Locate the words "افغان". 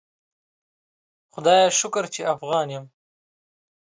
2.33-2.67